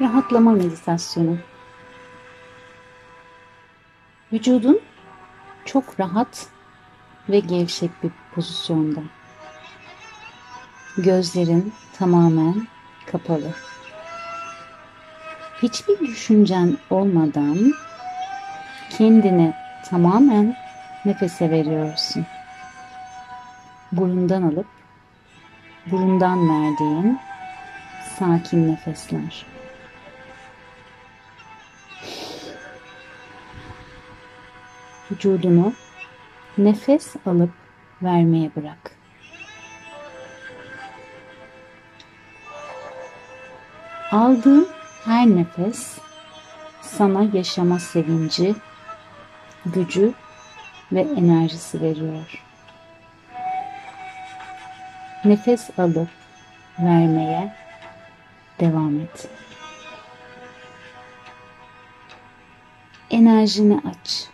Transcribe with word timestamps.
rahatlama 0.00 0.52
meditasyonu. 0.52 1.36
Vücudun 4.32 4.80
çok 5.64 6.00
rahat 6.00 6.46
ve 7.28 7.40
gevşek 7.40 7.90
bir 8.02 8.10
pozisyonda. 8.34 9.00
Gözlerin 10.96 11.72
tamamen 11.98 12.66
kapalı. 13.06 13.54
Hiçbir 15.62 15.98
düşüncen 15.98 16.78
olmadan 16.90 17.72
kendini 18.98 19.54
tamamen 19.90 20.56
nefese 21.04 21.50
veriyorsun. 21.50 22.26
Burundan 23.92 24.42
alıp 24.42 24.66
burundan 25.86 26.48
verdiğin 26.48 27.18
sakin 28.18 28.72
nefesler. 28.72 29.59
Vücudunu 35.10 35.72
nefes 36.58 37.16
alıp 37.26 37.50
vermeye 38.02 38.50
bırak. 38.56 38.96
Aldığın 44.12 44.68
her 45.04 45.26
nefes 45.26 45.98
sana 46.82 47.22
yaşama 47.32 47.78
sevinci, 47.78 48.54
gücü 49.66 50.12
ve 50.92 51.00
enerjisi 51.00 51.80
veriyor. 51.80 52.44
Nefes 55.24 55.78
alıp 55.78 56.08
vermeye 56.78 57.54
devam 58.60 59.00
et. 59.00 59.28
Enerjini 63.10 63.80
aç. 63.90 64.29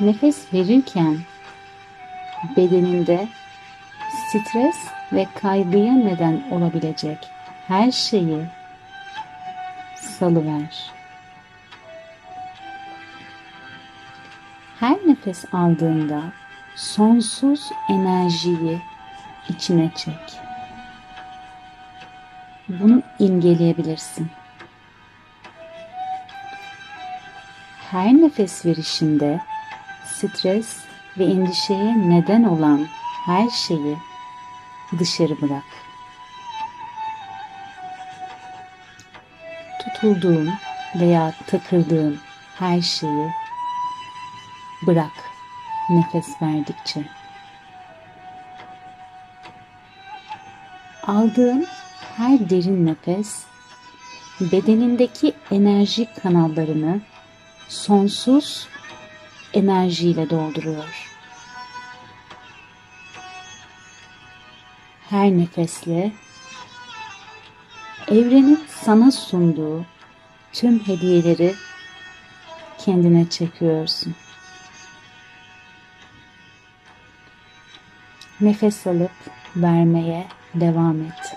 Nefes 0.00 0.54
verirken 0.54 1.18
bedeninde 2.56 3.28
stres 4.28 4.76
ve 5.12 5.26
kaygıya 5.34 5.92
neden 5.92 6.42
olabilecek 6.50 7.18
her 7.68 7.92
şeyi 7.92 8.46
salıver. 9.96 10.90
Her 14.80 14.96
nefes 15.06 15.44
aldığında 15.54 16.22
sonsuz 16.76 17.70
enerjiyi 17.88 18.80
içine 19.48 19.90
çek. 19.96 20.40
Bunu 22.68 23.02
imgeleyebilirsin. 23.18 24.30
Her 27.90 28.12
nefes 28.12 28.66
verişinde 28.66 29.40
stres 30.18 30.76
ve 31.18 31.24
endişeye 31.24 32.08
neden 32.08 32.44
olan 32.44 32.86
her 33.26 33.50
şeyi 33.50 33.98
dışarı 34.98 35.40
bırak. 35.40 35.64
Tutulduğun 39.80 40.50
veya 40.94 41.32
takıldığın 41.46 42.18
her 42.58 42.80
şeyi 42.80 43.30
bırak 44.86 45.12
nefes 45.90 46.42
verdikçe. 46.42 47.04
Aldığın 51.06 51.66
her 52.16 52.50
derin 52.50 52.86
nefes 52.86 53.44
bedenindeki 54.40 55.32
enerji 55.50 56.08
kanallarını 56.22 57.00
sonsuz 57.68 58.68
enerjiyle 59.52 60.30
dolduruyor. 60.30 61.08
Her 65.10 65.30
nefesle 65.30 66.12
evrenin 68.08 68.64
sana 68.68 69.12
sunduğu 69.12 69.86
tüm 70.52 70.80
hediyeleri 70.86 71.54
kendine 72.78 73.30
çekiyorsun. 73.30 74.14
Nefes 78.40 78.86
alıp 78.86 79.10
vermeye 79.56 80.26
devam 80.54 81.02
et. 81.02 81.36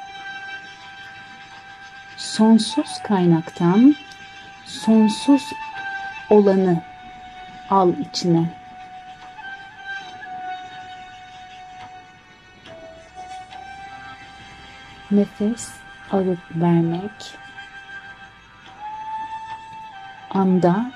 Sonsuz 2.17 2.99
kaynaktan 3.03 3.95
sonsuz 4.65 5.43
olanı 6.29 6.90
al 7.71 7.93
içine. 7.93 8.45
Nefes 15.11 15.69
alıp 16.11 16.39
vermek 16.55 17.35
anda 20.31 20.91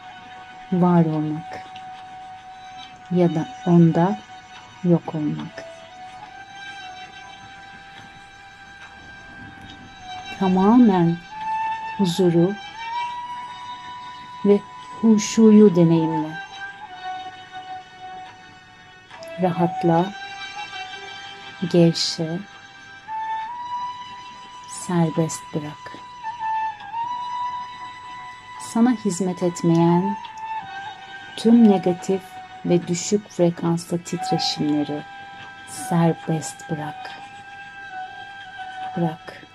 var 0.72 1.06
olmak 1.06 1.63
ya 3.12 3.36
da 3.36 3.47
onda 3.66 4.19
yok 4.84 5.16
olmak. 5.16 5.66
Tamamen 10.40 11.18
huzuru 11.97 12.53
ve 14.46 14.59
huşuyu 15.02 15.75
deneyimle. 15.75 16.44
Rahatla, 19.41 20.06
gevşe, 21.72 22.40
serbest 24.88 25.41
bırak. 25.53 25.97
Sana 28.74 28.91
hizmet 28.91 29.44
etmeyen 29.44 30.18
tüm 31.38 31.72
negatif 31.72 32.22
ve 32.66 32.88
düşük 32.88 33.29
frekanslı 33.29 34.03
titreşimleri 34.03 35.03
serbest 35.90 36.69
bırak. 36.69 37.12
Bırak. 38.97 39.45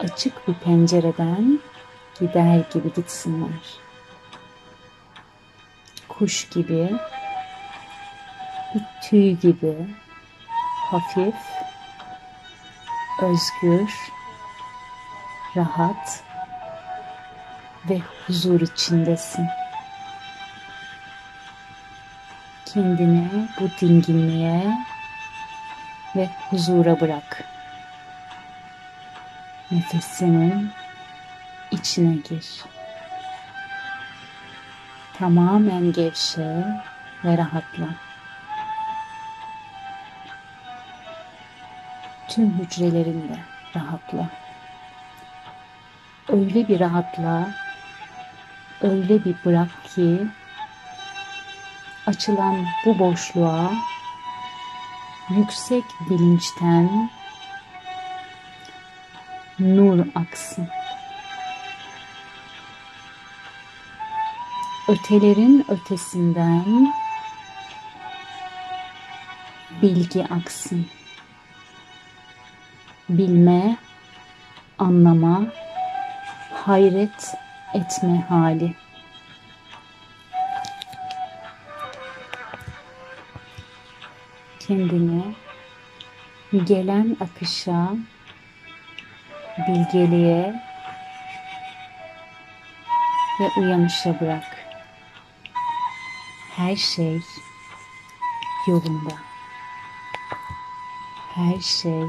Açık 0.00 0.48
bir 0.48 0.54
pencereden 0.54 1.60
gider 2.20 2.60
gibi 2.72 2.92
gitsinler. 2.92 3.78
Kuş 6.08 6.48
gibi, 6.48 6.90
bir 8.76 9.08
tüy 9.08 9.32
gibi 9.32 9.74
hafif, 10.90 11.34
özgür, 13.22 13.90
rahat 15.56 16.24
ve 17.90 18.00
huzur 18.26 18.60
içindesin. 18.60 19.46
Kendini 22.66 23.48
bu 23.60 23.68
dinginliğe 23.80 24.78
ve 26.16 26.28
huzura 26.50 27.00
bırak. 27.00 27.44
Nefesinin 29.70 30.70
içine 31.70 32.14
gir. 32.14 32.64
Tamamen 35.18 35.92
gevşe 35.92 36.64
ve 37.24 37.38
rahatla. 37.38 38.05
Tüm 42.28 42.58
hücrelerinde 42.58 43.38
rahatla. 43.76 44.28
Öyle 46.28 46.68
bir 46.68 46.80
rahatla, 46.80 47.48
öyle 48.80 49.24
bir 49.24 49.36
bırak 49.44 49.84
ki 49.94 50.26
açılan 52.06 52.66
bu 52.86 52.98
boşluğa 52.98 53.72
yüksek 55.30 55.84
bilinçten 56.10 57.10
nur 59.58 60.06
aksın. 60.14 60.68
ötelerin 64.88 65.66
ötesinden 65.68 66.94
bilgi 69.82 70.24
aksın. 70.24 70.86
Bilme, 73.08 73.76
anlama, 74.78 75.42
hayret 76.64 77.34
etme 77.74 78.26
hali. 78.28 78.74
Kendini 84.58 85.34
gelen 86.64 87.16
akışa 87.20 87.88
bilgeliğe 89.58 90.54
ve 93.40 93.60
uyanışa 93.60 94.20
bırak. 94.20 94.66
Her 96.56 96.76
şey 96.76 97.20
yolunda. 98.66 99.14
Her 101.34 101.60
şey 101.60 102.02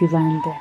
güvende. 0.00 0.56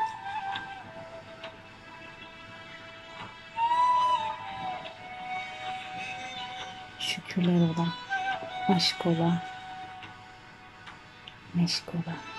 Şükürler 7.00 7.70
ola, 7.70 7.88
aşk 8.76 9.06
ola, 9.06 9.44
meşk 11.54 11.84
ola. 11.96 12.37